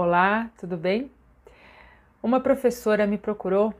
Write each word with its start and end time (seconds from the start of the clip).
Olá, 0.00 0.48
tudo 0.56 0.76
bem? 0.76 1.10
Uma 2.22 2.38
professora 2.38 3.04
me 3.04 3.18
procurou 3.18 3.74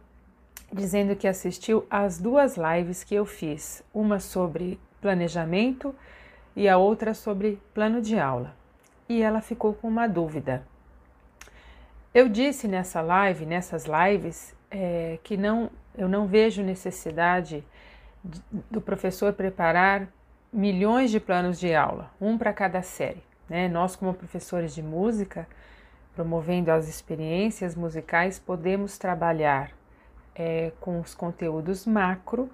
dizendo 0.73 1.15
que 1.15 1.29
assistiu 1.29 1.87
às 1.89 2.19
duas 2.19 2.57
lives 2.57 3.05
que 3.05 3.15
eu 3.15 3.25
fiz, 3.25 3.85
uma 3.95 4.19
sobre 4.19 4.81
planejamento 5.01 5.95
e 6.57 6.69
a 6.69 6.77
outra 6.77 7.15
sobre 7.15 7.63
plano 7.73 8.03
de 8.03 8.19
aula. 8.19 8.53
E 9.09 9.23
ela 9.23 9.41
ficou 9.41 9.73
com 9.75 9.87
uma 9.87 10.09
dúvida. 10.09 10.67
Eu 12.13 12.29
disse 12.29 12.67
nessa 12.67 13.01
live, 13.01 13.47
nessas 13.47 13.85
lives, 13.85 14.57
é, 14.73 15.21
que 15.23 15.37
não, 15.37 15.71
eu 15.97 16.09
não 16.09 16.27
vejo 16.27 16.65
necessidade 16.65 17.65
de, 18.25 18.43
do 18.69 18.81
professor 18.81 19.33
preparar 19.35 20.09
milhões 20.53 21.13
de 21.13 21.21
planos 21.21 21.61
de 21.61 21.73
aula, 21.73 22.11
um 22.21 22.37
para 22.37 22.53
cada 22.53 22.83
série. 22.83 23.23
Né? 23.49 23.69
Nós, 23.69 23.95
como 23.95 24.13
professores 24.13 24.75
de 24.75 24.83
música, 24.83 25.47
promovendo 26.19 26.73
as 26.73 26.89
experiências 26.89 27.77
musicais, 27.77 28.41
podemos 28.41 28.99
trabalhar 28.99 29.71
é, 30.35 30.73
com 30.81 30.99
os 30.99 31.15
conteúdos 31.15 31.87
macro 31.87 32.51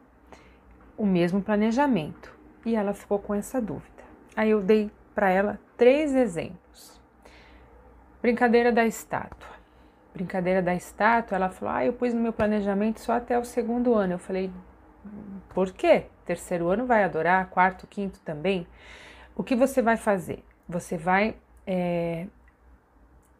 o 0.99 1.07
mesmo 1.07 1.41
planejamento. 1.41 2.37
E 2.67 2.77
ela 2.77 2.93
ficou 2.93 3.19
com 3.19 3.35
essa 3.35 3.63
dúvida. 3.63 4.05
Aí 4.37 4.51
eu 4.51 4.61
dei 4.61 4.91
para 5.15 5.31
ela 5.31 5.59
três 5.79 6.15
exemplos. 6.15 7.01
Brincadeira 8.21 8.71
da 8.71 8.85
estátua. 8.85 9.55
Brincadeira 10.13 10.61
da 10.61 10.75
estátua, 10.75 11.37
ela 11.37 11.49
falou: 11.49 11.75
Ah, 11.75 11.87
eu 11.87 11.95
pus 11.95 12.13
no 12.13 12.21
meu 12.21 12.35
planejamento 12.35 13.01
só 13.01 13.15
até 13.15 13.39
o 13.39 13.45
segundo 13.47 13.95
ano. 13.95 14.13
Eu 14.13 14.19
falei: 14.19 14.51
Por 15.55 15.73
quê? 15.73 16.05
Terceiro 16.27 16.69
ano 16.69 16.85
vai 16.85 17.03
adorar, 17.03 17.49
quarto, 17.49 17.87
quinto 17.87 18.21
também. 18.21 18.67
O 19.35 19.43
que 19.43 19.57
você 19.57 19.81
vai 19.81 19.97
fazer? 19.97 20.45
Você 20.69 20.99
vai 20.99 21.35
é, 21.67 22.27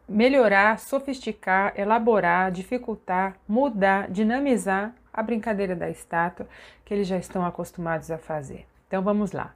melhorar, 0.07 0.79
sofisticar, 0.79 1.73
elaborar, 1.75 2.51
dificultar, 2.51 3.37
mudar, 3.47 4.09
dinamizar 4.09 4.93
a 5.13 5.23
brincadeira 5.23 5.75
da 5.75 5.89
estátua 5.89 6.47
que 6.83 6.93
eles 6.93 7.07
já 7.07 7.17
estão 7.17 7.45
acostumados 7.45 8.11
a 8.11 8.17
fazer. 8.17 8.67
Então 8.87 9.01
vamos 9.01 9.31
lá. 9.31 9.53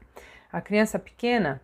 A 0.52 0.62
criança 0.62 0.98
pequena, 0.98 1.62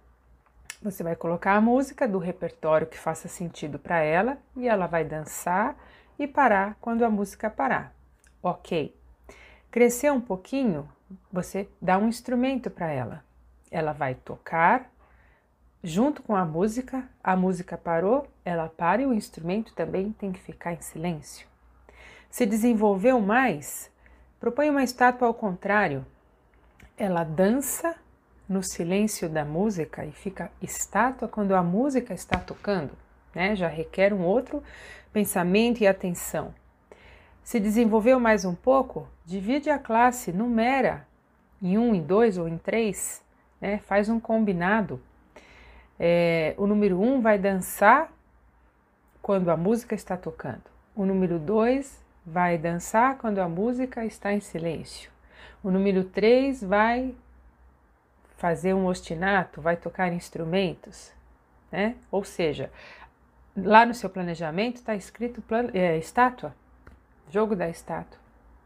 você 0.82 1.04
vai 1.04 1.16
colocar 1.16 1.56
a 1.56 1.62
música 1.62 2.08
do 2.08 2.20
repertório 2.20 2.88
que 2.88 2.98
faça 2.98 3.28
sentido 3.28 3.80
para 3.80 4.00
ela 4.00 4.38
e 4.56 4.68
ela 4.68 4.86
vai 4.86 5.04
dançar 5.04 5.76
e 6.20 6.28
parar 6.28 6.78
quando 6.80 7.04
a 7.04 7.10
música 7.10 7.50
parar. 7.50 7.94
Ok. 8.44 8.96
Crescer 9.72 10.12
um 10.12 10.22
pouquinho, 10.22 10.88
você 11.32 11.68
dá 11.82 11.98
um 11.98 12.08
instrumento 12.08 12.70
para 12.70 12.92
ela. 12.92 13.24
Ela 13.72 13.92
vai 13.92 14.14
tocar 14.14 14.90
junto 15.86 16.24
com 16.24 16.36
a 16.36 16.44
música, 16.44 17.08
a 17.24 17.36
música 17.36 17.78
parou, 17.78 18.28
ela 18.44 18.68
para 18.68 19.04
e 19.04 19.06
o 19.06 19.14
instrumento 19.14 19.72
também 19.76 20.12
tem 20.12 20.32
que 20.32 20.40
ficar 20.40 20.74
em 20.74 20.82
silêncio. 20.82 21.48
Se 22.28 22.44
desenvolveu 22.44 23.22
mais, 23.22 23.92
propõe 24.40 24.70
uma 24.72 24.84
estátua 24.84 25.28
ao 25.28 25.34
contrário. 25.34 26.04
Ela 26.98 27.24
dança 27.24 27.96
no 28.50 28.64
silêncio 28.64 29.30
da 29.30 29.46
música 29.46 30.04
e 30.04 30.12
fica 30.12 30.52
estátua 30.60 31.28
quando 31.28 31.54
a 31.54 31.62
música 31.62 32.16
está 32.16 32.40
tocando, 32.40 32.92
né? 33.34 33.56
Já 33.56 33.68
requer 33.68 34.12
um 34.12 34.24
outro 34.24 34.64
pensamento 35.14 35.82
e 35.82 35.88
atenção. 35.88 36.54
Se 37.44 37.60
desenvolveu 37.60 38.20
mais 38.20 38.44
um 38.44 38.56
pouco, 38.56 39.08
divide 39.24 39.70
a 39.70 39.78
classe, 39.78 40.34
numera 40.34 41.08
em 41.62 41.78
um, 41.78 41.94
em 41.94 42.02
dois 42.02 42.40
ou 42.40 42.48
em 42.48 42.58
três, 42.58 43.24
né? 43.62 43.78
Faz 43.86 44.10
um 44.10 44.20
combinado 44.20 45.00
é, 46.00 46.54
o 46.58 46.68
número 46.68 47.00
1 47.00 47.14
um 47.14 47.22
vai 47.22 47.38
dançar 47.38 48.12
quando 49.22 49.50
a 49.50 49.58
música 49.58 49.96
está 49.96 50.16
tocando. 50.16 50.64
O 50.96 51.06
número 51.06 51.40
2 51.40 52.04
vai 52.26 52.58
dançar 52.58 53.18
quando 53.18 53.40
a 53.40 53.48
música 53.48 54.06
está 54.06 54.34
em 54.34 54.40
silêncio. 54.40 55.12
O 55.64 55.72
número 55.72 56.04
3 56.04 56.64
vai 56.64 57.16
fazer 58.38 58.74
um 58.74 58.86
ostinato, 58.86 59.62
vai 59.62 59.78
tocar 59.78 60.12
instrumentos, 60.12 61.12
né? 61.72 61.96
Ou 62.12 62.24
seja, 62.24 62.70
lá 63.56 63.86
no 63.86 63.94
seu 63.94 64.10
planejamento 64.10 64.76
está 64.76 64.96
escrito 64.96 65.42
plan, 65.42 65.70
é, 65.74 65.98
estátua, 65.98 66.54
jogo 67.32 67.56
da 67.56 67.70
estátua. 67.70 68.20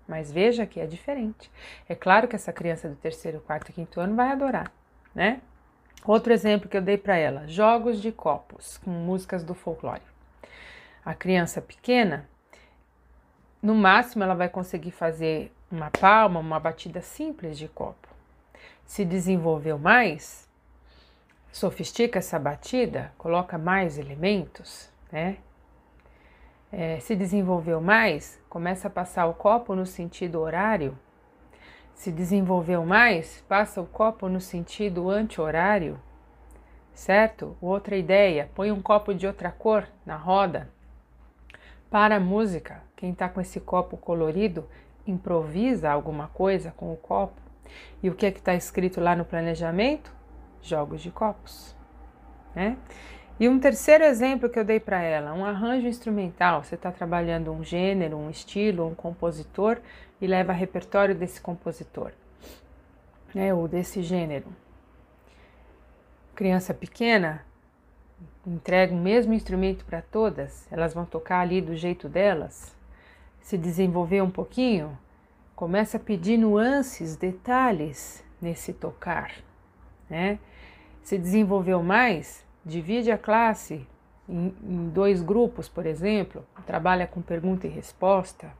Mas 0.07 0.31
veja 0.31 0.65
que 0.65 0.79
é 0.79 0.87
diferente. 0.87 1.51
É 1.87 1.93
claro 1.93 2.27
que 2.27 2.35
essa 2.35 2.51
criança 2.51 2.89
do 2.89 2.95
terceiro, 2.95 3.39
quarto 3.41 3.69
e 3.69 3.73
quinto 3.73 3.99
ano 3.99 4.15
vai 4.15 4.31
adorar, 4.31 4.71
né? 5.13 5.39
Outro 6.05 6.31
exemplo 6.31 6.69
que 6.69 6.77
eu 6.77 6.81
dei 6.81 6.97
para 6.97 7.17
ela: 7.17 7.47
jogos 7.47 8.01
de 8.01 8.11
copos 8.11 8.77
com 8.77 8.89
músicas 8.89 9.43
do 9.43 9.53
folclore. 9.53 10.01
A 11.03 11.13
criança 11.13 11.61
pequena, 11.61 12.27
no 13.61 13.75
máximo, 13.75 14.23
ela 14.23 14.35
vai 14.35 14.49
conseguir 14.49 14.91
fazer 14.91 15.51
uma 15.71 15.89
palma, 15.89 16.39
uma 16.39 16.59
batida 16.59 17.01
simples 17.01 17.57
de 17.57 17.67
copo. 17.67 18.07
Se 18.85 19.05
desenvolveu 19.05 19.77
mais, 19.77 20.47
sofistica 21.51 22.19
essa 22.19 22.39
batida, 22.39 23.11
coloca 23.17 23.57
mais 23.57 23.97
elementos, 23.97 24.89
né? 25.11 25.37
É, 26.71 26.99
se 26.99 27.15
desenvolveu 27.15 27.81
mais, 27.81 28.39
começa 28.47 28.87
a 28.87 28.91
passar 28.91 29.25
o 29.25 29.33
copo 29.33 29.75
no 29.75 29.85
sentido 29.85 30.39
horário 30.39 30.97
se 31.99 32.13
desenvolveu 32.13 32.85
mais, 32.85 33.43
passa 33.45 33.81
o 33.81 33.85
copo 33.85 34.29
no 34.29 34.39
sentido 34.39 35.09
anti-horário, 35.09 35.99
certo? 36.93 37.57
Outra 37.59 37.97
ideia, 37.97 38.49
põe 38.55 38.71
um 38.71 38.81
copo 38.81 39.13
de 39.13 39.27
outra 39.27 39.51
cor 39.51 39.85
na 40.05 40.15
roda. 40.15 40.69
Para 41.91 42.15
a 42.15 42.19
música, 42.19 42.81
quem 42.95 43.11
está 43.11 43.27
com 43.27 43.41
esse 43.41 43.59
copo 43.59 43.97
colorido 43.97 44.65
improvisa 45.05 45.91
alguma 45.91 46.29
coisa 46.29 46.71
com 46.71 46.93
o 46.93 46.95
copo. 46.95 47.41
E 48.01 48.09
o 48.09 48.15
que 48.15 48.27
é 48.27 48.31
que 48.31 48.39
está 48.39 48.55
escrito 48.55 49.01
lá 49.01 49.13
no 49.13 49.25
planejamento? 49.25 50.15
Jogos 50.61 51.01
de 51.01 51.11
copos. 51.11 51.75
Né? 52.55 52.77
E 53.39 53.47
um 53.47 53.57
terceiro 53.57 54.03
exemplo 54.03 54.49
que 54.49 54.59
eu 54.59 54.65
dei 54.65 54.81
para 54.81 55.01
ela, 55.01 55.33
um 55.33 55.45
arranjo 55.45 55.87
instrumental. 55.87 56.61
Você 56.61 56.75
está 56.75 56.91
trabalhando 56.91 57.51
um 57.51 57.63
gênero, 57.63 58.17
um 58.17 58.29
estilo, 58.29 58.85
um 58.85 58.93
compositor 58.93 59.79
e 60.19 60.27
leva 60.27 60.51
repertório 60.51 61.15
desse 61.15 61.39
compositor, 61.39 62.11
né, 63.33 63.53
ou 63.53 63.67
desse 63.67 64.01
gênero. 64.03 64.47
Criança 66.35 66.73
pequena 66.73 67.45
entrega 68.45 68.93
o 68.93 68.97
mesmo 68.97 69.33
instrumento 69.33 69.85
para 69.85 70.01
todas, 70.01 70.67
elas 70.71 70.93
vão 70.93 71.05
tocar 71.05 71.39
ali 71.39 71.61
do 71.61 71.75
jeito 71.75 72.09
delas. 72.09 72.75
Se 73.39 73.57
desenvolver 73.57 74.21
um 74.21 74.29
pouquinho, 74.29 74.97
começa 75.55 75.97
a 75.97 75.99
pedir 75.99 76.37
nuances, 76.37 77.15
detalhes 77.15 78.23
nesse 78.41 78.73
tocar, 78.73 79.31
né? 80.09 80.39
Se 81.01 81.17
desenvolveu 81.17 81.81
mais, 81.81 82.45
divide 82.69 83.11
a 83.11 83.17
classe 83.17 83.85
em, 84.29 84.55
em 84.63 84.89
dois 84.89 85.21
grupos, 85.21 85.67
por 85.67 85.85
exemplo, 85.85 86.45
trabalha 86.65 87.07
com 87.07 87.21
pergunta 87.21 87.67
e 87.67 87.69
resposta, 87.69 88.51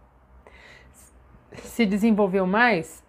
se 1.56 1.86
desenvolveu 1.86 2.46
mais, 2.46 3.04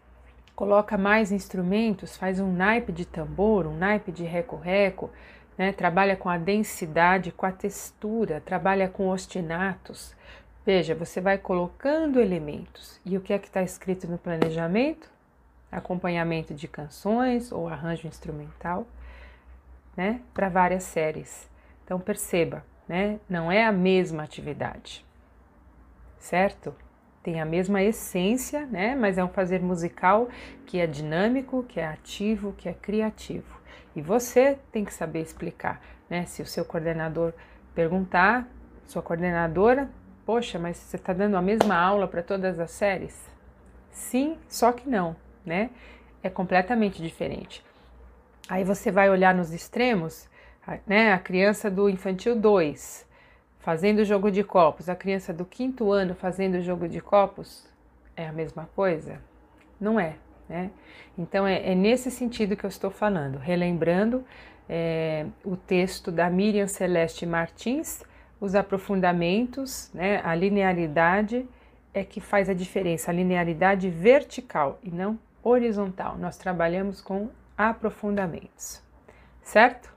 coloca 0.55 0.97
mais 0.99 1.33
instrumentos, 1.33 2.17
faz 2.17 2.39
um 2.39 2.53
naipe 2.53 2.93
de 2.93 3.05
tambor, 3.05 3.67
um 3.67 3.77
naipe 3.77 4.13
de 4.13 4.25
reco-reco, 4.25 5.11
né? 5.57 5.73
trabalha 5.73 6.17
com 6.17 6.29
a 6.29 6.39
densidade, 6.39 7.33
com 7.33 7.47
a 7.47 7.53
textura, 7.53 8.41
trabalha 8.41 8.89
com 8.89 9.09
ostinatos. 9.09 10.15
Veja, 10.65 10.95
você 10.95 11.21
vai 11.21 11.39
colocando 11.39 12.21
elementos. 12.21 13.01
E 13.05 13.17
o 13.17 13.21
que 13.21 13.33
é 13.33 13.39
que 13.39 13.47
está 13.47 13.63
escrito 13.63 14.07
no 14.07 14.19
planejamento? 14.19 15.11
Acompanhamento 15.73 16.55
de 16.55 16.69
canções 16.69 17.51
ou 17.53 17.69
arranjo 17.69 18.07
instrumental, 18.07 18.87
né? 19.97 20.21
Para 20.33 20.49
várias 20.49 20.85
séries. 20.85 21.49
Então 21.85 21.99
perceba, 21.99 22.65
né? 22.89 23.19
Não 23.29 23.51
é 23.51 23.65
a 23.65 23.73
mesma 23.73 24.23
atividade, 24.23 25.05
certo? 26.19 26.75
tem 27.23 27.41
a 27.41 27.45
mesma 27.45 27.83
essência, 27.83 28.67
né? 28.67 28.95
Mas 28.95 29.19
é 29.19 29.25
um 29.25 29.29
fazer 29.29 29.61
musical 29.61 30.29
que 30.67 30.81
é 30.81 30.87
dinâmico, 30.87 31.63
que 31.65 31.79
é 31.79 31.87
ativo, 31.87 32.55
que 32.57 32.69
é 32.69 32.73
criativo. 32.73 33.61
E 33.95 34.01
você 34.01 34.59
tem 34.73 34.85
que 34.85 34.95
saber 34.95 35.21
explicar, 35.21 35.81
né? 36.09 36.25
Se 36.27 36.41
o 36.43 36.47
seu 36.47 36.65
coordenador 36.65 37.33
perguntar, 37.75 38.49
sua 38.87 39.03
coordenadora, 39.03 39.89
poxa, 40.25 40.59
mas 40.59 40.77
você 40.77 40.97
está 40.97 41.13
dando 41.13 41.37
a 41.37 41.43
mesma 41.43 41.77
aula 41.77 42.09
para 42.09 42.23
todas 42.23 42.59
as 42.59 42.71
séries? 42.71 43.29
Sim, 43.91 44.39
só 44.49 44.73
que 44.73 44.89
não, 44.89 45.15
né? 45.45 45.71
É 46.23 46.31
completamente 46.31 47.03
diferente. 47.03 47.65
Aí 48.51 48.65
você 48.65 48.91
vai 48.91 49.09
olhar 49.09 49.33
nos 49.33 49.53
extremos, 49.53 50.29
né? 50.85 51.13
A 51.13 51.19
criança 51.21 51.71
do 51.71 51.89
infantil 51.89 52.35
2, 52.35 53.07
fazendo 53.61 54.05
jogo 54.05 54.29
de 54.29 54.43
copos, 54.43 54.89
a 54.89 54.97
criança 54.97 55.33
do 55.33 55.45
quinto 55.45 55.93
ano 55.93 56.17
fazendo 56.17 56.61
jogo 56.61 56.89
de 56.89 57.01
copos, 57.01 57.65
é 58.17 58.27
a 58.27 58.33
mesma 58.33 58.69
coisa? 58.75 59.21
Não 59.81 60.01
é, 60.01 60.17
né? 60.49 60.73
Então 61.17 61.47
é, 61.47 61.71
é 61.71 61.77
nesse 61.77 62.11
sentido 62.11 62.57
que 62.57 62.65
eu 62.65 62.69
estou 62.69 62.91
falando, 62.91 63.39
relembrando 63.39 64.25
é, 64.69 65.27
o 65.45 65.57
texto 65.57 66.11
da 66.11 66.29
Miriam 66.29 66.67
Celeste 66.67 67.25
Martins, 67.25 68.03
os 68.41 68.57
aprofundamentos, 68.57 69.93
né, 69.95 70.21
a 70.25 70.35
linearidade 70.35 71.47
é 71.95 72.03
que 72.03 72.21
faz 72.21 72.49
a 72.49 72.55
diferença, 72.55 73.13
a 73.13 73.15
linearidade 73.15 73.89
vertical 73.89 74.81
e 74.83 74.91
não 74.91 75.17
horizontal. 75.41 76.19
Nós 76.19 76.37
trabalhamos 76.37 77.01
com 77.01 77.29
aprofundamentos, 77.69 78.83
certo? 79.43 79.91